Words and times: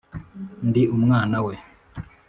ndi 0.67 0.83
umwana 0.95 1.37
we, 1.45 1.53